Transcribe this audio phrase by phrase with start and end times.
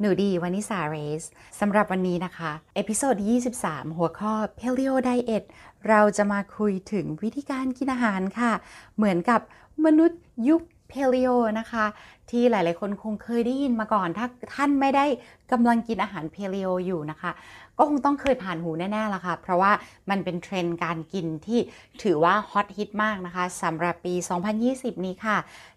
[0.00, 1.24] หนูดีวานิสาเรส
[1.60, 3.16] สำหรับวันนี้นะคะ episode
[3.56, 5.44] 23 หัวข้อ Paleo Diet
[5.88, 8.52] เราจะมาคุยถึงวิธีการกินอาหารค่ะ
[8.96, 9.40] เหมือนกับ
[9.84, 11.84] มนุษย์ยุค Paleo นะคะ
[12.30, 15.06] ที่หลายๆ คนคงเคยได้ยินมาก่อน ถ้าท่านไม่ได้
[15.52, 17.30] กำลังกินอาหาร Paleo อยู่นะคะ
[17.78, 19.72] ก็คงต้องเคยผ่านหูแน่ๆละค่ะ เพราะว่า
[20.10, 21.60] มันเป็นเทรนด์การกินที่
[22.02, 24.14] ถือว่าฮอตฮิตมากนะคะสำหรับปี
[24.60, 25.36] 2020 นี้ค่ะ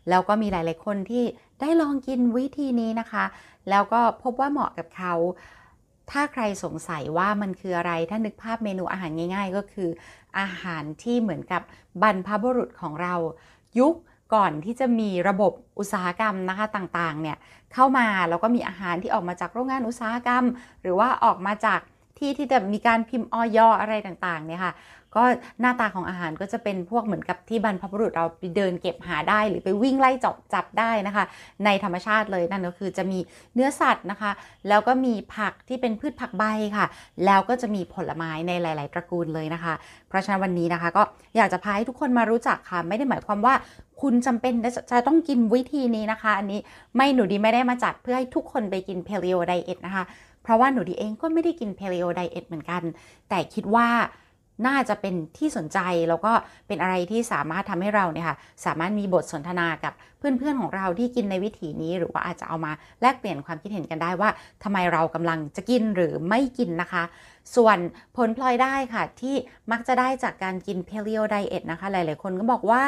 [0.09, 1.23] แล้วก็มีหลายๆ คนที่
[1.62, 3.23] ได้ลองกินวิธีนี้นะคะ
[3.70, 5.14] แล้วก็พบว่าเหมาะกับเขา
[6.12, 9.90] ถ้าใครสงสัยว่ามันคืออะไร ถ้านึกภาพเมนูอาหารง่าย ๆ ก็คือ
[10.40, 11.62] อาหารที่เหมือนกับ
[12.02, 13.16] บรรพบุรุษของเรา
[13.80, 13.96] ยุค
[14.34, 17.38] ก่อนที่จะมีระบบอุตสาหกรรมนะคะต่างๆเนี่ย
[17.74, 20.44] เข้ามาแล้วก็มีอาหารที่ออกมาจากโรงงานอุตสาหกรรม
[20.81, 21.80] หรือว่าออกมาจาก
[22.18, 24.74] ที่ที่จะมีการพิมพ์ออยอะไรต่างๆเนี่ยค่ะ
[25.18, 25.23] ก็
[25.62, 31.24] หน้าตาของอาหารก็จะเป็นพวกเหมือนกับที่บรรพบุรุษเราไปเดินเก็บหาได้ หรือไปวิ่งไล่จับจับได้นะคะ
[31.66, 33.20] ในธรรมชาติเลยนั่นก็คือจะมี
[33.54, 34.32] เนื้อสัตว์นะคะ
[34.70, 36.44] แล้วก็มีผักที่เป็นพืชผักใบ
[36.78, 36.86] ค่ะ
[37.26, 39.74] แล้วก็จะมีผลไม้ในหลาย ๆ ตระกูลเลยนะคะ
[40.09, 41.04] เพราะฉะนั้นวันนี้นะคะ ก็
[41.38, 43.54] อยากจะพาให้ทุกคนมารู้จักค่ะ ไม่ได้หมายความว่า
[44.02, 44.54] คุณจำเป็น
[44.92, 46.59] จะต้องกินวิธีนี้นะคะ อันนี้
[46.96, 50.04] ไม่หนูดีไม่ได้มาจัดเพื่อให้ทุกคนไปกิน Paleo Diet นะคะ
[50.44, 52.81] เพราะว่าหนูดีเองก็ไม่ได้กิน Paleo Diet เหมือนกัน
[53.30, 53.88] แต่คิดว่า
[54.66, 56.31] น่าจะเป็นที่สนใจแล้วก็
[56.67, 64.30] เป็นอะไรที่สามารถทำให้เราเนี่ยค่ะสามารถมีบทสนทนากับเพื่อนๆของเราที่กินในวิถีนี้ หรือว่าอาจจะเอามาแลกเปลี่ยนความคิดเห็นกันได้ว่า
[64.63, 67.03] ทำไมเรากำลังจะกินหรือไม่กินนะคะ
[67.55, 67.78] ส่วน
[68.16, 69.35] ผลพลอยได้ค่ะ ที่
[69.72, 72.83] มักจะได้จากการกิน Paleo Diet นะคะ หลายๆคนก็บอกว่า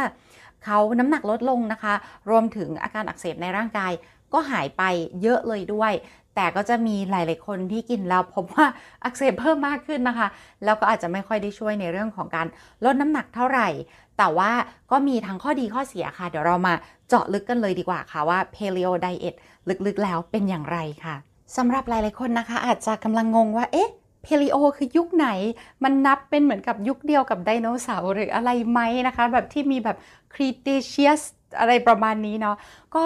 [0.66, 1.94] เขาน้ำหนักลดลงนะคะ
[2.30, 3.92] รวมถึงอาการอักเสบในร่างกาย
[4.34, 4.84] ก็หายไป
[5.22, 5.94] เยอะเลยด้วย
[6.40, 8.66] แต่ก็จะมีหลาย ๆ คนที่กินแล้วพบว่า
[9.04, 10.28] อักเสบเพิ่มมากขึ้นนะคะ
[10.66, 12.48] แล้วก็อาจจะไม่ค่อยได้ช่วยในเรื่องของการ
[12.86, 13.68] ลดน้ำหนักเท่าไหร่
[14.18, 14.52] แต่ว่า
[14.92, 16.74] ก็มีทั้งข้อดีข้อเสียค่ะ เดี๋ยวเรามา
[17.10, 19.36] เจาะลึกกันเลยดีกว่าค่ะว่า Paleo Diet
[19.86, 21.16] ลึก ๆ แล้วเป็นอย่างไรค่ะ
[21.58, 23.90] สำหรับหลาย ๆ คนนะคะ อาจจะกำลังงงว่าเอ๊ะ
[24.24, 25.28] Paleo คือยุคไหน
[25.84, 29.98] มันนับเป็นเหมือนกับยุคเดียวกับไดโนเสาร์หรืออะไรไหมนะคะ แบบที่มีแบบ
[30.34, 31.22] Cretaceous
[31.60, 32.56] อะไรประมาณนี้เนาะ
[32.96, 33.06] ก็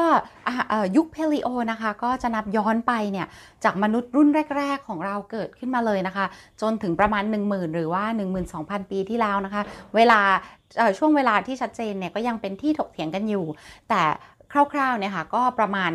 [0.95, 3.27] ยุค Paleo นะคะ ก็จะนับย้อนไปเนี่ย
[3.63, 6.25] จากมนุษย์รุ่นแรก ๆ ของเราเกิดขึ้นมาเลยนะคะ
[6.61, 8.03] จนถึงประมาณ 10,000 หรือว่า
[8.47, 9.61] 12,000 ปีที่แล้วนะคะ
[9.95, 10.19] เวลา
[10.97, 13.45] ช่วงเวลาที่ชัดเจนเนี่ย ก็ยังเป็นที่ถกเถียงกันอยู่
[13.89, 14.01] แต่
[14.73, 15.91] คร่าวๆเนี่ยค่ะก็ประมาณ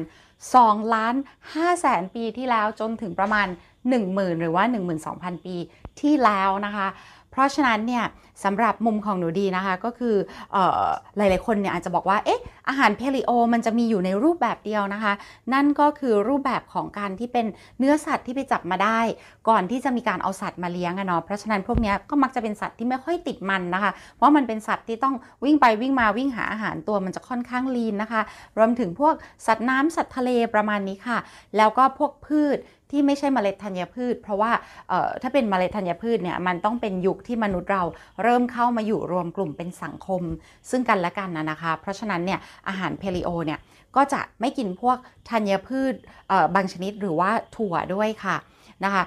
[0.49, 1.15] 2ล้าน
[1.47, 3.49] 5แสนปีที่แล้วจนถึงประมาณ
[3.95, 4.65] 10,000 หรือว่า
[5.05, 5.57] 12,000 ปี
[6.01, 6.87] ที่แล้วนะคะ
[7.31, 8.05] เพราะฉะนั้นเนี่ย
[8.45, 10.15] สำหรับมุมของหนูดีนะคะ ก็คือ
[10.55, 10.57] อ
[11.17, 15.13] หลายๆคนเนี่ยอาจจะบอกว่า เอ๊ะ อาหารเพลิโอมันจะมีอยู่ในรูปแบบเดียวนะคะ
[15.55, 17.47] นั่นก็คือรูปแบบของการที่เป็น
[17.79, 19.01] เนื้อสัตว์ที่ไปจับมาได้
[19.49, 25.15] ก่อนที่จะมีการเอาสัตว์มาเลี้ยงอะเนาะ เพราะฉะนั้นพวกนี้ก็มักจะเป็นสัตว์ที่ไม่ค่อยติดมันนะคะ เพราะมันเป็นสัตว์ที่ต้อง
[25.45, 28.21] วิ่งไปวิ่งมาวิ่งหาอาหารตัวมันจะค่อนข้างลีนนะคะ
[28.59, 29.15] รวมถึงพวก
[29.47, 31.19] สัตว์น้ำสัตว์ทะเลประมาณนี้ค่ะ
[31.57, 32.59] แล้วก็พวกพืช
[32.91, 34.51] ที่ไม่ใช่เมล็ดธัญพืช เพราะว่า
[35.23, 37.83] ถ้าเป็นเมล็ดธัญพืชเนี่ยมันต้องเป็นยุคที่มนุษย์เรา
[38.23, 40.23] เริ่มเข้ามาอยู่รวมกลุ่มเป็นสังคม
[40.71, 42.39] ซึ่งกันและกันนะนะคะ เพราะฉะนั้นเนี่ย
[42.69, 43.59] อาหารเพลิโอเนี่ย
[43.97, 44.97] ก็จะไม่กินพวก
[45.31, 45.95] ธัญพืช
[46.55, 48.37] บางชนิดหรือว่าถั่วด้วยค่ะ
[48.85, 49.03] นะคะ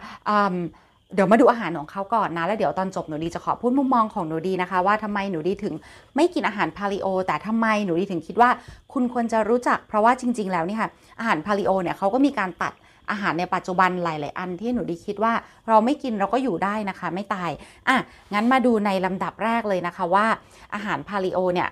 [1.16, 5.74] เดี๋ยวมาดูอาหารของเขาก่อนนะ แล้วเดี๋ยวตอนจบหนูดีจะขอพูดมุมมองของหนูดีนะคะ ว่าทำไมหนูดีถึง
[6.16, 8.50] ไม่กินอาหารพาลิโอ แต่ทำไมหนูดีถึงคิดว่า
[8.94, 12.74] คุณควรจะรู้จัก เพราะว่าจริง ๆ แล้วนี่ค่ะอาหารพาลิโอเนี่ยเขาก็มีการตัด
[13.12, 15.34] อาหารในปัจจุบันหลาย ๆ อันที่หนูดีคิดว่า
[15.68, 17.52] เราไม่กินเราก็อยู่ได้นะคะ ไม่ตาย
[17.88, 17.98] อะ
[18.34, 20.26] งั้นมาดูในลำดับแรกเลยนะคะว่า
[20.74, 21.70] อาหารพาลิโอเนี่ย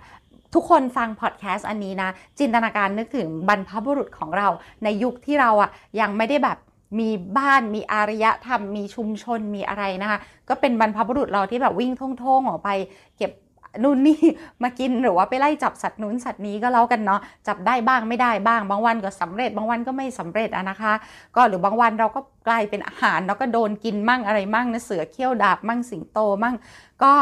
[0.54, 4.48] ทุกคนฟังพอดแคสต์อันนี้นะ จินตนาการนึกถึงบรรพบุรุษของเรา
[4.84, 6.58] ในยุคที่เราอะยังไม่ได้แบบ
[7.00, 12.70] มีบ้านมีอารยธรรม มีชุมชนมีอะไรนะคะ ก็เป็นบรรพบุรุษเราที่แบบวิ่งท่องๆออกไป
[13.18, 13.32] เก็บ
[13.84, 14.20] นู่นนี่
[14.64, 20.94] มากินหรือว่าไปไล่จับสัตว์นู้นสัตว์นี้ก็แล้วกันเนาะจับได้บ้างไม่ได้บ้าง บางวันก็สำเร็จ บางวันก็ไม่สำเร็จอะนะคะ
[21.36, 26.56] ก็หรือบางวันเราก็กลายเป็นอาหารเราก็โดนกินมั่งอะไรมั่งนะเสือเขี้ยวดาบมั่งสิงโตมั่ง
[27.04, 27.14] ก็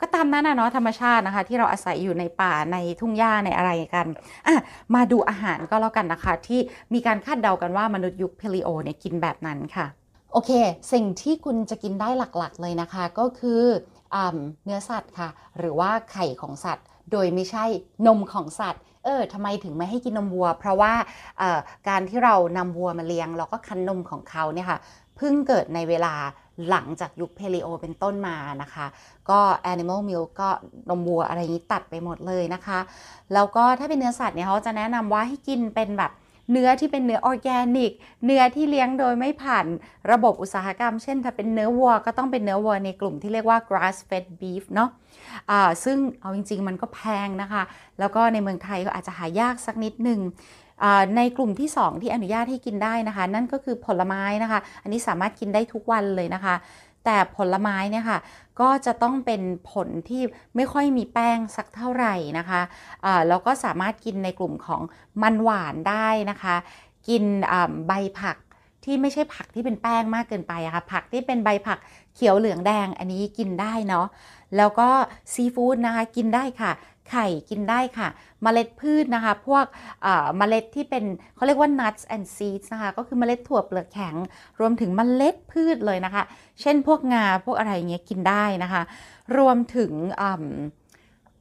[0.00, 4.06] ก็ตามนั้นนะเนาะธรรมชาตินะคะ ที่เราอาศัยอยู่ในป่าในทุ่งหญ้าในอะไรกัน
[4.46, 4.54] อะ
[4.94, 6.60] มาดูอาหารก็แล้วกันนะคะ ที่
[6.94, 9.86] มีการคาดเดากันว่ามนุษย์ยุคเพลิโอเนี่ยกินแบบนั้นค่ะ
[10.32, 10.50] โอเค
[10.92, 13.62] สิ่งที่คุณจะกินได้หลักๆเลยนะคะก็คือ
[14.64, 15.28] เนื้อสัตว์ค่ะ
[15.58, 17.64] หรือว่าไข่ของสัตว์ โดยไม่ใช่
[18.06, 20.92] นมของสัตว์เออทำไมถึงไม่ให้กินนมวัว เพราะว่า
[21.88, 24.78] การที่เรานำวัวมาเลี้ยงเราก็คั้นนมของเขาเนี่ยค่ะ
[25.16, 26.14] เพิ่งเกิดในเวลา
[26.68, 28.86] หลังจากยุคเพลีโอเป็นต้นมานะคะ
[29.30, 29.40] ก็
[29.72, 30.48] animal milk ก็
[30.90, 32.78] นมวัวอะไรนี้ตัดไปหมดเลยนะคะ
[33.34, 36.12] แล้วก็ถ้าเป็นเนื้อสัตว์เนี่ยเขาจะแนะนำว่าให้กินเป็นแบบ
[36.50, 37.92] เนื้อที่เป็นเนื้อออร์แกนิก
[38.24, 39.66] เนื้อที่เลี้ยงโดยไม่ผ่าน
[40.12, 47.62] ระบบอุตสาหกรรม เช่น ถ้าเป็นเนื้อวัวก็ต้องเป็นเนื้อวัวในกลุ่มที่เรียกว่า grass fed beef เนาะะซึ่งเอาจริง ๆ มันก็แพงนะคะ
[47.98, 50.20] แล้วก็ในเมืองไทยก็อาจจะหายากสักนิดหนึ่ง
[51.16, 56.54] ในกลุ่มที่ 2 ที่อนุญาตให้กินได้นะคะ นั่นก็คือผลไม้นะคะ อันนี้สามารถกินได้ทุกวันเลยนะคะ
[57.04, 58.18] แต่ผลไม้เนี่ยค่ะ
[58.60, 60.22] ก็จะต้องเป็นผลที่
[60.56, 64.82] ไม่ค่อยมีแป้งสักเท่าไหร่นะคะะแล้วก็สามารถกินในกลุ่มของ
[65.22, 66.56] มันหวานได้นะคะ
[67.08, 67.24] กิน
[67.86, 68.36] ใบผัก
[68.84, 71.78] ที่ไม่ใช่ผักที่เป็นแป้งมากเกินไปอะค่ะ ผักที่เป็นใบผัก
[72.14, 74.06] เขียวเหลืองแดงอันนี้กินได้เนาะ
[74.56, 74.88] แล้วก็
[75.32, 76.72] ซีฟู้ดนะคะกินได้ค่ะ
[77.10, 78.08] ไข่กินได้ค่ะ
[78.42, 79.64] เมล็ดพืชนะคะ พวก
[80.38, 81.04] เมล็ดที่เป็น
[81.36, 84.14] เขาเรียกว่า nuts and seeds นะคะ ก็คือเมล็ดถั่วเปลือกแข็ง
[84.60, 86.22] รวมถึงเมล็ดพืชเลยนะคะ
[86.60, 88.82] เช่นพวกงาพวกอะไรเงี้ยกินได้นะคะ
[89.38, 89.92] รวมถึง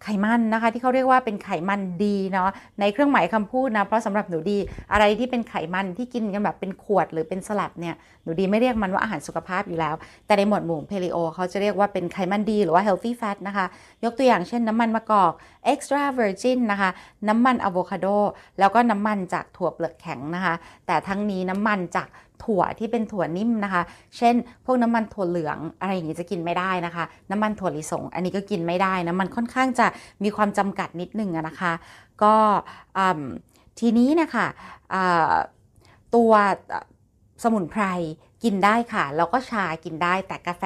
[0.03, 4.57] ไขมันนะคะ ที่เขาเรียกว่าเป็นไขมันดีเนาะในเครื่องหมายคำพูดนะเพราะสำหรับหนูดี
[4.91, 9.95] อะไรที่เป็นไขมันที่กินกันแบบเป็นขวดหรือเป็นสลัดเนี่ยหนูดีไม่เรียกมันว่าอาหารสุขภาพอยู่แล้ว
[10.25, 13.65] แต่ในหมวดหมู่เพลิโอเขาจะเรียกว่าเป็นไขมันดีหรือว่า healthy fat นะคะ
[14.03, 15.33] ยกตัวอย่างเช่นน้ำมันมะกอก
[15.73, 16.89] extra virgin นะคะ
[17.29, 18.07] น้ำมันอะโวคาโด
[18.59, 20.55] แล้วก็น้ำมันจากถั่วเปลือกแข็งนะคะ
[20.87, 22.07] แต่ทั้งนี้น้ำมันจาก
[22.43, 23.83] ถั่วที่เป็นถั่วนิ่มนะคะ
[24.17, 24.35] เช่น
[24.65, 29.87] พวกน้ำมันถั่วเหลืองอะไรอย่างนี้จะกินไม่ได้นะคะ น้ำมันถั่วลิสง อันนี้ก็กินไม่ได้นะมันค่อนข้างจะ
[30.23, 31.73] มีความจำกัดนิดนึงนะคะ
[32.23, 32.35] ก็
[33.79, 34.47] ทีนี้นะคะ
[36.15, 36.31] ตัว
[37.43, 37.83] สมุนไพร
[38.43, 40.63] กินได้ค่ะ แล้วก็ชากินได้แต่กาแฟ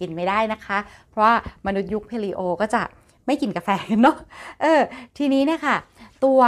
[0.00, 0.78] กินไม่ได้นะคะ
[1.08, 1.34] เพราะว่า
[1.66, 2.82] มนุษย์ยุคเพลีโอก็จะ
[3.26, 3.70] ไม่กินกาแฟ
[4.02, 4.16] เนาะ
[4.62, 4.80] เออ
[5.18, 5.76] ทีนี้เนี่ยค่ะ
[6.24, 6.40] ตัว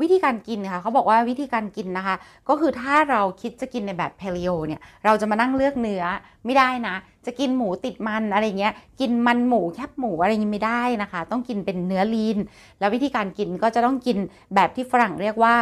[0.00, 2.16] วิธีการกินค่ะเขาบอกว่าวิธีการกินนะคะ
[2.48, 6.04] ก็คือถ้าเราคิดจะกินในแบบเพลีโอเนี่ยเราจะมานั่งเลือกเนื้อ
[6.44, 6.94] ไม่ได้นะ
[7.26, 12.38] จะกินหมูติดมันอะไรเงี้ยกินมันหมูแคบหมูอะไรเงี้ยไม่ได้นะคะ ต้องกินเป็นเนื้อลีน
[12.78, 14.18] แล้ววิธีการกินก็จะต้องกิน
[14.54, 15.54] แบบที่ฝรั่งเรียกว่า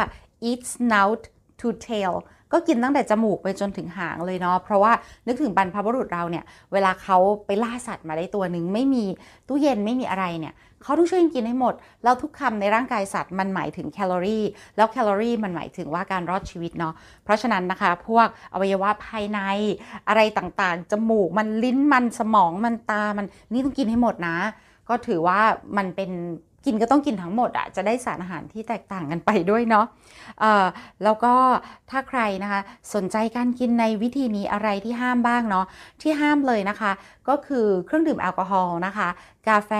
[0.49, 1.21] eat snout
[1.59, 2.13] to tail
[2.51, 4.91] ก็กินตั้งแต่จมูกไปจนถึงหางเลยเนาะเพราะว่า
[5.27, 9.05] นึกถึงบรรพบุรุษเราเนี่ยเวลาเขาไปล่าสัตว์มาได้ตัวหนึ่งไม่มี
[9.47, 11.73] ตู้เย็นไม่มีอะไรเนี่ยเขาต้องช่วยกินให้หมด
[12.03, 14.43] แล้วทุกคำในร่างกายสัตว์มันหมายถึงแคลอรี่
[14.75, 19.39] แล้วแคลอรี่มันหมายถึงว่าการรอดชีวิตเนาะ เพราะฉะนั้นนะคะ พวกอวัยวะภายใน
[20.07, 24.37] อะไรต่างๆ จมูกมันลิ้นมันสมองมันตามันนี่ต้องกินให้หมดนะ
[24.89, 25.39] ก็ถือว่า
[25.77, 26.11] มันเป็น
[26.65, 29.85] กินก็ต้องกินทั้งหมดอะจะได้สารอาหารที่แตกต่างกันไปด้วยเนาะ
[31.03, 31.33] แล้วก็
[31.89, 32.61] ถ้าใครนะคะ
[32.93, 35.65] สนใจการกินในวิธีนี้อะไรที่ห้ามบ้างเนาะ
[36.01, 36.91] ที่ห้ามเลยนะคะ
[37.29, 39.09] ก็คือเครื่องดื่มแอลกอฮอล์นะคะ
[39.49, 39.71] กาแฟ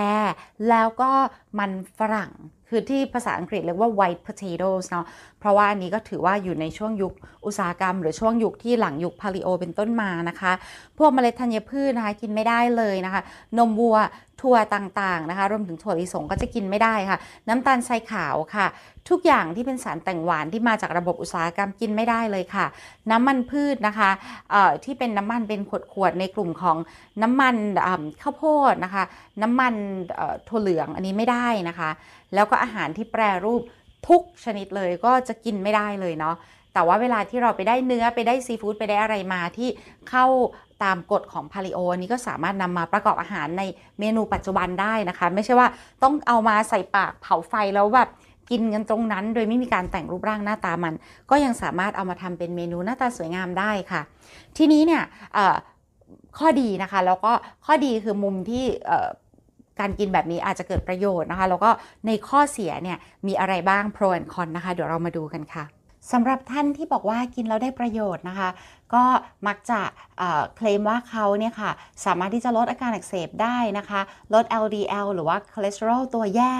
[0.68, 1.10] แล้วก็
[1.58, 2.32] มันฝรั่ง
[2.70, 5.06] คือที่ภาษาอังกฤษเรียกว่า white potatoes เนาะ
[5.38, 7.12] เพราะว่าอันนี้ก็ถือว่าอยู่ในช่วงยุค
[7.46, 10.52] อุตสาหกรรม หรือช่วงยุคที่หลังยุคพาลิโอเป็นต้นมานะคะ
[10.98, 13.22] พวกเมล็ดธัญพืชนะคะกินไม่ได้เลยนะคะ
[13.58, 13.96] นมวัว
[14.42, 17.18] ถั่วต่างๆนะคะ รวมถึงถั่วลิสงก็จะกินไม่ได้ค่ะ
[17.48, 18.66] น้ำตาลทรายขาวค่ะ
[19.08, 22.66] ทุกอย่างที่เป็นสารแต่งหวานที่มาจากระบบอุตสาหกรรมกินไม่ได้เลยค่ะ
[23.10, 24.10] น้ำมันพืชนะคะ
[24.84, 25.60] ที่เป็นน้ำมันเป็น
[25.92, 26.76] ขวดๆในกลุ่มของ
[27.22, 27.54] น้ำมัน
[28.22, 29.04] ข้าวโพดนะคะ
[29.42, 29.74] น้ำมัน
[30.48, 31.90] ถั่วเหลืองอันนี้ไม่ได้นะคะ
[32.34, 33.62] แล้วก็อาหารที่แปรรูป
[34.08, 36.36] ทุกชนิดเลยก็จะกินไม่ได้เลยเนาะ
[36.78, 39.68] แต่ว่าเวลาที่เราไปได้เนื้อไปได้ซีฟู้ดไปได้อะไรมาที่
[40.10, 40.26] เข้า
[40.82, 43.62] ตามกฎของพาลิโออันนี้ก็สามารถนำมาประกอบอาหารใน
[44.00, 45.68] เมนูปัจจุบันได้นะคะ ไม่ใช่ว่า
[46.02, 48.08] ต้องเอามาใส่ปากเผาไฟแล้วแบบ
[48.50, 50.94] กินกันตรงนั้น โดยไม่มีการแต่งรูปร่างหน้าตามัน
[51.30, 54.00] ก็ยังสามารถเอามาทำเป็นเมนูหน้าตาสวยงามได้ค่ะ
[54.56, 55.02] ทีนี้เนี่ย
[56.38, 57.32] ข้อดีนะคะ แล้วก็
[57.66, 58.64] ข้อดีคือมุมที่
[59.80, 61.70] การกินแบบนี้อาจจะเกิดประโยชน์นะคะ แล้วก็
[62.06, 65.64] ในข้อเสียเนี่ยมีอะไรบ้าง pro and con นะคะ เดี๋ยวเรามาดูกันค่ะ
[66.12, 68.48] สำหรับท่านที่บอกว่ากินแล้วได้ประโยชน์นะคะ
[68.94, 69.04] ก็
[69.46, 69.80] มักจะ
[70.56, 71.70] เคลมว่าเขาเนี่ยค่ะ
[72.04, 74.00] สามารถที่จะลดอาการอักเสบได้นะคะ
[74.34, 76.54] ลด LDL หรือว่าคอเลสเตอรอลตัวแย่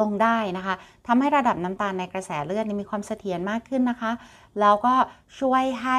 [0.00, 0.74] ลงได้นะคะ
[1.06, 4.12] ทำให้ระดับน้ำตาลในกระแสเลือดมีความเสถียรมากขึ้นนะคะ
[4.60, 4.94] แล้วก็
[5.40, 5.98] ช่วยให้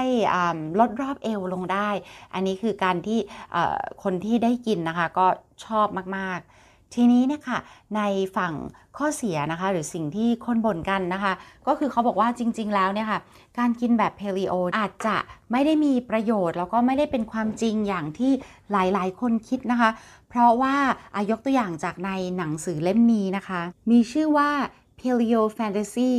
[0.79, 1.89] ลดรอบเอวลงได้
[2.33, 3.19] อันนี้คือการที่
[4.03, 5.25] คนที่ได้กินนะคะ ก็
[5.65, 5.87] ชอบ
[6.17, 6.58] มากๆ
[6.96, 7.60] ทีนี้เนี่ยค่ะ
[7.96, 8.01] ใน
[8.38, 8.53] ฝั่ง
[8.98, 11.34] ข้อเสียนะคะ หรือสิ่งที่คนบ่นกันนะคะ
[11.67, 13.19] ก็คือเขาบอกว่าจริง ๆ แล้วเนี่ยค่ะ
[13.58, 15.17] การกินแบบเพลีโออาจจะ
[15.51, 18.31] ไม่ได้มีประโยชน์ แล้วก็ไม่ได้เป็นความจริงอย่างที่
[18.72, 19.89] หลายๆ คนคิดนะคะ
[20.29, 20.75] เพราะว่า
[21.15, 24.50] อายกตัวอย่างจากในหนังสือเล่มนี้นะคะ มีชื่อว่า
[25.00, 26.13] Paleo Fantasy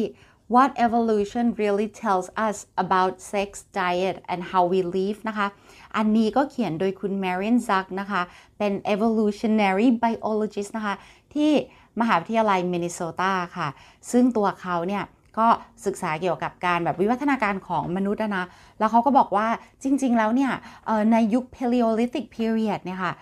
[0.55, 5.47] what evolution really tells us about sex diet and how we live นะคะ
[5.97, 8.23] อันนี้ก็เขียนโดยคุณ Marian Zuck นะคะ
[8.59, 10.94] เป็น evolutionary biologist นะคะ
[11.35, 11.50] ที่
[12.00, 13.68] มหาวิทยาลัยมินนิโซตาค่ะ
[14.11, 15.04] ซึ่งตัวเขาเนี่ย
[15.38, 15.49] ก็
[15.87, 18.44] ศึกษาเกี่ยวกับการแบบวิวัฒนาการของมนุษย์นะ
[18.78, 19.47] แล้วเขาก็บอกว่า
[19.82, 20.52] จริง ๆ แล้วเนี่ย
[21.12, 23.12] ในยุค Paleolithic period เนี่ยค่ะ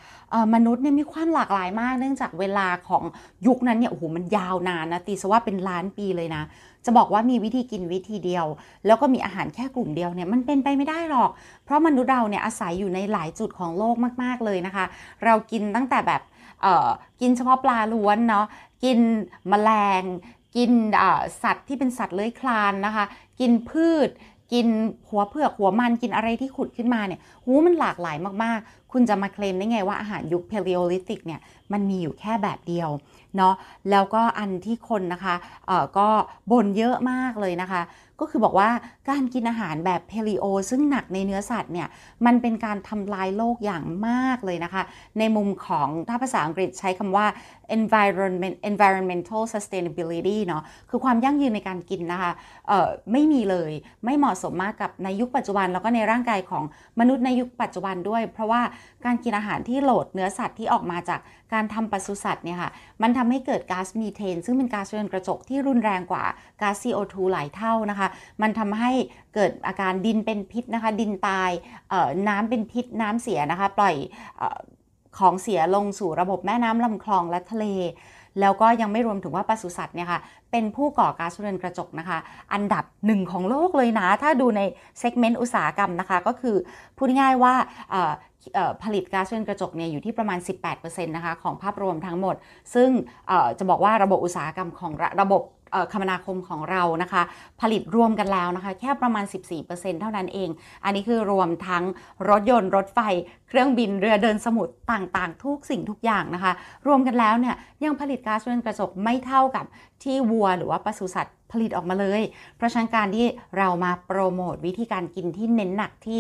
[0.54, 3.04] มนุษย์เนี่ยมีความหลากหลายมาก เนื่องจากเวลาของ
[3.46, 6.42] ยุคนั้นเนี่ยโอ้โหมันยาวนานนะตีซะว่าเป็นล้านปีเลยนะ
[6.88, 8.47] จะบอกว่ามีวิธีกินวิธีเดียว
[8.87, 11.30] แล้วก็มีอาหารแค่กลุ่มเดียวเนี่ยมันเป็นไปไม่ได้หรอก
[11.64, 14.85] เพราะมนุษย์เราเนี่ยอาศัยอยู่ในหลายจุดของโลกมาก ๆเลยนะคะ
[15.25, 16.23] เรากินตั้งแต่แบบ
[17.21, 18.47] กินเฉพาะปลาล้วนเนาะ
[18.85, 18.99] กิน
[19.50, 20.02] มแมลง
[20.57, 20.71] กิน
[21.42, 23.04] สัตว์ที่เป็นสัตว์เลื้อยคลานนะคะ
[23.40, 24.09] กินพืช
[24.52, 24.66] กิน
[25.09, 31.40] หัวเผือกหัวมันกินอะไรที่ขุดขึ้นมาเนี่ยหูมันหลากหลายมาก ๆคุณจะมาเคลมได้ไงว่าอาหารยุคเพลีโอลิติกเนี่ย
[31.73, 32.90] มันมีอยู่แค่แบบเดียว
[33.37, 33.54] เนาะ
[33.90, 35.35] แล้วก็อันที่คนนะคะ
[35.66, 36.09] เอ่อก็
[36.50, 37.83] บ่นเยอะมากเลยนะคะ
[38.21, 38.71] ก็คือบอกว่า
[39.11, 41.88] การกินอาหารแบบเพลีโอ ซึ่งหนักในเนื้อสัตว์เนี่ย
[42.26, 44.83] มันเป็นการทำลายโลกอย่างมากเลยนะคะ
[45.18, 47.26] ในมุมของถ้าภาษาอังกฤษใช้คำว่า
[47.76, 52.33] environment environmental sustainability เนาะคือความยั่งยืนในการกินนะคะ
[52.68, 53.73] เอ่อไม่มีเลย
[54.04, 56.64] ไม่เหมาะสมมากกับในยุคปัจจุบันแล้วก็ในร่างกายของ
[57.00, 58.62] มนุษย์ในยุคปัจจุบันด้วย เพราะว่า
[59.04, 61.20] การกินอาหารที่โหลดเนื้อสัตว์ที่ออกมาจาก
[61.52, 62.70] การทำปศุสัตว์เนี่ยค่ะ
[63.02, 66.25] มันทำให้เกิดก๊าซมีเทน ซึ่งเป็นก๊าซเรือนกระจกที่รุนแรงกว่า
[66.61, 68.08] ก๊าซ CO2 หลายเท่านะคะ
[68.42, 68.92] มันทำให้
[69.35, 71.50] เกิดอาการดินเป็นพิษนะคะ ดินตาย
[72.28, 73.94] น้ำเป็นพิษน้ำเสียนะคะ ปล่อย
[75.18, 77.66] ของเสียลงสู่ระบบแม่น้ำลำคลองและทะเล
[78.40, 80.20] แล้วก็ยังไม่รวมถึงว่าปศุสัตว์เนี่ยค่ะ
[80.50, 82.18] เป็นผู้ก่อก๊าซเรือนกระจกนะคะ
[82.52, 84.61] อันดับหนึ่งของโลกเลยนะ ถ้าดูใน
[84.99, 86.56] เซกเมนต์อุตสาหกรรมนะคะ ก็คือ
[86.97, 87.54] พูดง่ายว่า
[88.82, 90.38] ผลิตก๊าซเรือนกระจกเนี่ยอยู่ที่ประมาณ
[90.73, 92.35] 18%นะคะของภาพรวมทั้งหมด
[92.75, 92.90] ซึ่ง
[93.58, 95.42] จะบอกว่าระบบอุตสาหกรรมของระบบ
[95.92, 97.22] คมนาคมของเรานะคะ
[97.60, 99.25] ผลิตรวมกันแล้วนะคะ แค่ประมาณ
[99.62, 100.48] 14%เท่านั้นเอง
[100.84, 101.84] อันนี้คือรวมทั้ง
[102.28, 103.00] รถยนต์ รถไฟ
[103.48, 106.52] เครื่องบินเรือเดินสมุทรต่างๆ ทุกสิ่งทุกอย่างนะคะ
[106.87, 109.64] รวมกันแล้วเนี่ยยังผลิตก๊าซเรือนกระจกไม่เท่ากับ
[110.02, 112.23] ที่วัวหรือว่าปศุสัตว์ ผลิตออกมาเลย
[112.57, 113.26] เพราะฉะนั้นการที่
[113.59, 116.19] เรามาโปรโมทวิธีการกินที่เน้นหนักที่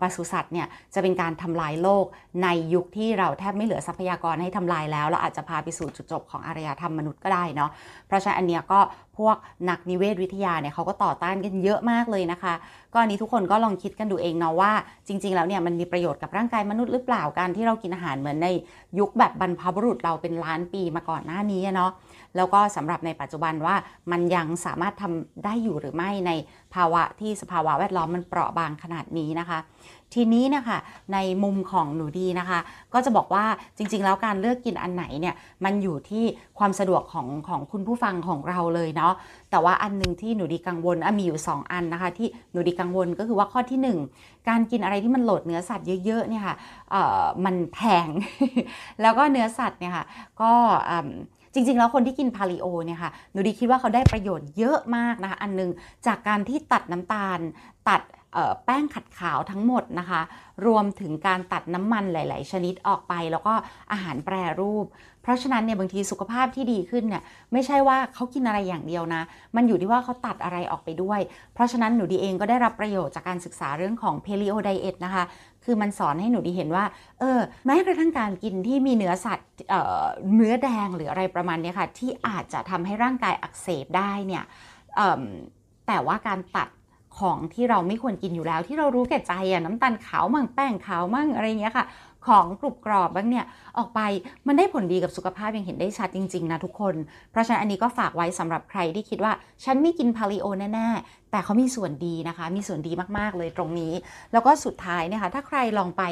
[0.00, 2.04] ปศุสัตว์เนี่ยจะเป็นการทำลายโลก
[2.42, 7.70] ในยุคที่เราแทบไม่เหลือทรัพยากรให้ทำลายแล้วเราอาจจะพาไปสู่จุดจบของอารยธรรมมนุษย์ก็ได้เนาะ
[8.06, 8.80] เพราะฉะนั้นอันเนี้ยก็
[9.18, 9.36] พวก
[9.70, 12.54] นักนิเวศวิทยาเนี่ยเขาก็ต่อต้านกันเยอะมากเลยนะคะ
[12.92, 14.72] ก็อันนี้ทุกคนก็ลองคิดกันดูเองเนาะว่า
[15.06, 18.48] จริง ๆ แล้วเนี่ยมันมีประโยชน์กับร่างกายมนุษย์หรือเปล่าการที่เรากินอาหารเหมือนใน
[18.98, 21.90] ยุคแบบบรรพบุรุษเราเป็นล้านปีมาก่อนหน้านี้เนาะ
[22.36, 23.76] แล้วก็สำหรับในปัจจุบันว่า
[24.10, 26.30] มันยังสามารถทำได้อยู่หรือไม่ใน
[26.74, 29.58] ภาวะที่สภาวะแวดล้อมมันเปราะบางขนาดนี้นะคะ
[30.14, 30.78] ทีนี้นะคะ
[31.12, 32.58] ในมุมของหนูดีนะคะ
[32.94, 33.44] ก็จะบอกว่า
[33.76, 36.24] จริง ๆ แล้วการเลือกกินอันไหนเนี่ยมันอยู่ที่
[36.58, 39.12] ความสะดวกของของคุณผู้ฟังของเราเลยเนาะ
[39.50, 46.56] แต่ว่าอันนึงที่หนูดีกังวลมีอยู่ 2 อันนะคะ ที่หนูดีกังวลก็คือว่าข้อที่ 1 การกินอะไรที่มันโหลดเนื้อสัตว์เยอะๆเนี่ยค่ะ
[47.44, 48.08] มันแพง
[49.02, 50.04] แล้วก็เนื้อสัตว์เนี่ยค่ะ
[50.40, 50.52] ก็
[51.54, 55.70] จริง ๆ แล้วคนที่กิน Paleo เนี่ยค่ะหนูดีคิดว่าเขาได้ประโยชน์เยอะมากนะคะ อันนึง
[56.06, 57.38] จากการที่ตัดน้ำตาล
[57.88, 58.02] ตัด
[58.64, 60.20] แป้งขัดขาวทั้งหมดนะคะ
[60.66, 63.54] รวมถึงการตัดน้ำมันหลาย ๆ ชนิดออกไป แล้วก็
[63.92, 64.86] อาหารแปรรูป
[65.22, 69.22] เพราะฉะนั้นเนี่ยบางทีสุขภาพที่ดีขึ้นเนี่ยไม่ใช่ว่าเขากินอะไรอย่างเดียวนะ
[69.56, 71.20] มันอยู่ที่ว่าเขาตัดอะไรออกไปด้วย
[71.54, 75.24] เพราะฉะนั้นหนูดีเองก็ได้รับประโยชน์จากการศึกษาเรื่องของ Paleo Diet นะคะ
[75.64, 76.84] คือมันสอนให้หนูดีเห็นว่า
[77.20, 84.44] เออ แม้กระทั่งการกินที่มีเนื้อสัตว์เเนื้อแดงหรืออะไรประมาณนี้ค่ะ ที่อาจจะทำให้ร่างกายอักเสบได้เนี่ย
[85.86, 86.68] แต่ว่าการตัด
[87.18, 91.86] ของที่เราไม่ควรกินอยู่แล้ว ที่เรารู้แก่ใจอะน้ำตาลขาวมั่งแป้งขาวมั่งอะไรเงี้ยค่ะ
[92.26, 93.44] ของกรุบกรอบบ้างเนี่ย
[93.78, 94.00] ออกไป
[94.46, 96.94] มันได้ผลดีกับสุขภาพยังเห็นได้ชัดจริง ๆ นะทุกคน
[97.30, 99.32] เพราะฉะนั้นอันนี้ก็ฝากไว้สำหรับใครที่คิดว่า
[99.64, 103.92] ฉันไม่กินพาลิโอแน่ๆ แต่เขามีส่วนดีนะคะ มีส่วนดีมากๆเลยตรงนี้
[104.32, 106.02] แล้วก็สุดท้ายเนี่ยค่ะถ้าใครลองไป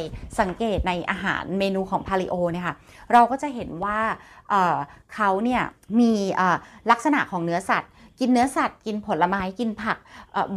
[0.41, 2.75] สังเกตในอาหารเมนูของพาลิโอเนี่ยค่ะ
[3.13, 3.99] เราก็จะเห็นว่า
[4.51, 5.63] เเขาเนี่ย
[6.01, 6.13] มี
[6.91, 7.91] ลักษณะของเนื้อสัตว์
[8.21, 9.99] กินเนื้อสัตว์กินผลไม้กินผัก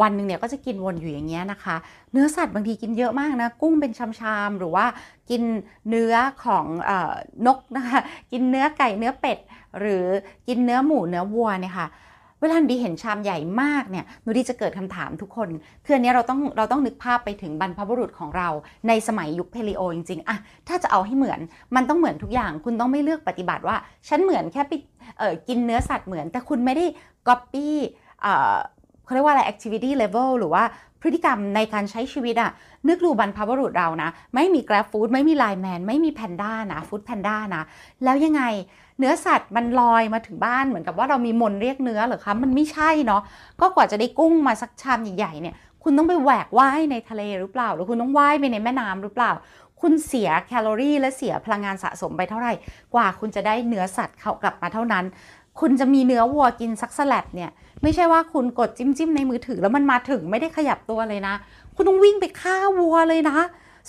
[0.02, 1.76] วันหนึ่งเนี่ยก็จะกินวนอยู่อย่างเงี้ยนะคะ
[2.12, 4.86] เนื้อสัตว์บางทีกินเยอะมากนะกุ้งเป็นชามๆหรือว่า
[5.30, 5.42] กิน
[5.90, 6.14] เนื้อ
[6.46, 6.66] ของ
[7.46, 8.00] นกนะคะ
[8.32, 9.38] กินเนื้อไก่เนื้อเป็ด
[9.80, 10.06] หรือ
[10.48, 11.88] กินเนื้อหมูเนื้อวัวเนี่ยค่ะ
[12.46, 15.50] วลานดีเห็นชามใหญ่มากเนี่ยหนูดีจะเกิดคำถามทุกคน
[15.86, 18.50] คืออันนี้เราต้องเราต้องนึกภาพไปถึงบรรพบุรุษของเรา
[18.88, 20.38] ในสมัยยุคเพลีโอจริงๆอะ
[20.68, 21.40] ถ้าจะเอาให้เหมือน
[21.76, 24.74] มันต้องเหมือนทุกอย่าง คุณต้องไม่เลือกปฏิบัติว่า ฉันเหมือนแค่ไป
[25.48, 26.86] กินเนื้อสัตว์เหมือน แต่คุณไม่ได้
[27.28, 27.76] ก๊อปปี้
[29.06, 30.64] เขาเรียกว่าอะไร activity level หรือว่า
[31.06, 32.52] พฤติกรรมในการใช้ชีวิตอะ
[32.88, 37.64] นึกดูบรรพบุรุษเรานะ ไม่มี Grab Food ไม่มี Line Man ไม่มีแพนด้านะฟู้ดแพนด้านะ
[38.04, 38.44] แล้วยังไง
[39.00, 43.22] เนื้อสัตว์มันลอยมาถึงบ้านเหมือนกับว่าเรามีมนเรียกเนื้อหรือคะมันไม่ใช่เนาะ
[43.62, 49.32] ก็กว่าจะได้กุ้งมาสักชามใหญ่ๆเนี่ยคุณต้องไปแหวกว่ายในทะเลหรือเปล่า หรือคุณต้องว่ายไปในแม่น้ำหรือเปล่า
[49.82, 52.54] คุณเสียแคลอรี่และเสียพลังงานสะสมไปเท่าไหร่
[52.94, 55.06] กว่าคุณจะได้เนื้อสัตว์เข้ากลับมาเท่านั้น
[55.60, 57.52] คุณจะมีเนื้อวัวกินสักสลัดเนี่ย
[57.84, 61.34] ไม่ใช่ว่าคุณกดจิ้มจิ้มในมือถือแล้วมันมาถึงไม่ได้ขยับตัวเลยนะ
[61.76, 63.38] คุณต้องวิ่งไปฆ่าวัวเลยนะ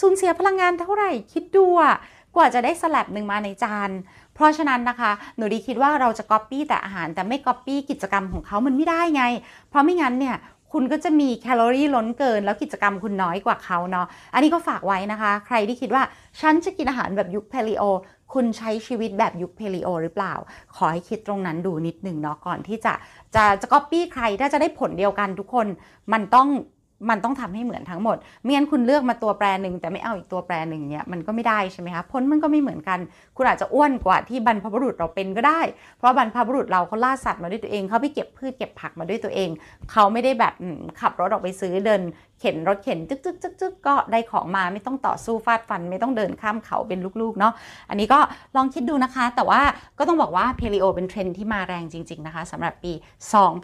[0.01, 1.97] สูญเสียพลังงานเท่าไหร่คิดดูอะ
[2.37, 3.91] กว่าจะได้สลัดหนึ่งมาในจาน
[4.35, 9.25] เพราะฉะนั้นนะคะ หนูดีคิดว่าเราจะก๊อปปี้แต่อาหารแต่ไม่ก๊อปปี้กิจกรรมของเขามันไม่ได้ไง
[9.69, 10.37] เพราะไม่งั้นเนี่ย
[10.73, 16.03] คุณก็จะมีแคลอรี่ล้นเกิน แล้วกิจกรรมคุณน้อยกว่าเขาเนาะ อันนี้ก็ฝากไว้นะคะ ใครที่คิดว่า
[16.41, 17.83] ฉันจะกินอาหารแบบยุค Paleo
[18.33, 20.35] คุณใช้ชีวิตแบบยุค Paleo หรือเปล่า
[20.77, 22.93] ขอให้คิดตรงนั้นดูนิดหนึ่งเนาะก่อนที่จะ
[23.35, 25.67] จะจะก๊อปปี้ใครถ้าจะได้ผลเดียวกันทุกคน
[26.13, 26.49] มันต้อง
[27.11, 32.99] มันต้องทำให้เหมือนทั้งหมดไม่งั้นคุณเลือกมาตัวแปรหนึ่งแต่ไม่เอาอีกตัวแปรหนึ่งเนี่ยมันก็ไม่ได้ใช่ไหมคะผลมันก็ไม่เหมือนกัน
[33.37, 35.61] คุณอาจจะอ้วนกว่าที่บรรพบุรุษเราเป็นก็ได้
[35.99, 39.49] เพราะบรรพบุรุษเราเขาล่าสัตว์มาด้วยตัวเองเขาไปเก็บพืชเก็บผักมาด้วยตัวเอง
[39.93, 40.55] เขาไม่ได้แบบ
[41.01, 42.03] ขับรถออกไปซื้อเดิน
[42.41, 47.53] เข็นรถเข็นจึ๊กจึ๊กจึ๊กจึ๊กก็ได้ของมาไม่ต้องต่อสู้ฟาดฟัน ไม่ต้องเดินข้ามเขาเป็นลูกๆเนาะ
[47.91, 48.21] อันนี้ก็
[48.57, 49.61] ลองคิดดูนะคะ แต่ว่า
[49.99, 52.93] ก็ต้องบอกว่าเพลีโอเป็นเทรนที่มาแรงจริง ๆนะคะสำหรับปี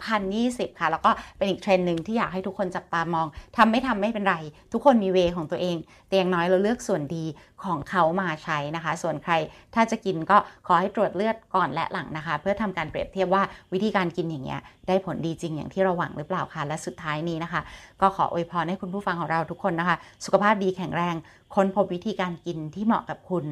[0.03, 3.27] 2020 ค่ะ แล้วก็เป็นอีกเทรนหนึ่งที่อยากให้ทุกคนจับตามอง
[3.57, 4.35] ทำไม่ทำไม่เป็นไร
[4.73, 5.77] ทุกคนมีเวของตัวเอง
[6.07, 7.25] แต่อย่างน้อยเราเลือกส่วนดี
[7.65, 9.33] ของเขามาใช้นะคะ ส่วนใคร
[9.75, 13.43] ถ้าจะกินก็ขอให้ตรวจเลือดก่อนและหลังนะคะ เพื่อทำการเปรียบเทียบว่า
[13.73, 17.61] วิธีการกินอย่างเงี้ยได้ผลดีจริงอย่างที่เราหวังหรือเปล่าคะและสุดท้ายนี้นะคะ
[18.01, 21.15] ก็ขออวยพรให้คุณผู้ฟังของเราทุกคนนะคะ สุขภาพดีแข็งแรง
[21.55, 23.45] ค้นพบวิธีการกินที่เหมาะกับคุณ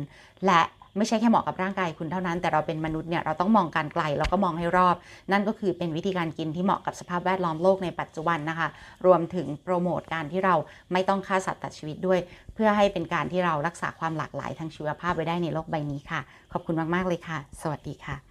[0.47, 0.61] และ
[0.97, 4.95] ไม่ใช่แค่เหมาะกับร่างกายคุณเท่านั้น แต่เราเป็นมนุษย์เนี่ยเราต้องมองการไกลแล้วก็มองให้รอบ
[5.31, 8.67] นั่นก็คือเป็นวิธีการกินที่เหมาะกับสภาพแวดล้อมโลกในปัจจุบันนะคะ
[9.05, 10.55] รวมถึงโปรโมทการที่เรา
[10.91, 12.19] ไม่ต้องฆ่าสัตว์ตัดชีวิตด้วย
[12.53, 16.19] เพื่อให้เป็นการที่เรารักษาความหลากหลายทางชีวภาพไว้ได้ในโลกใบนี้ค่ะ
[16.51, 18.30] ขอบคุณมาก ๆ เลยค่ะ สวัสดีค่ะ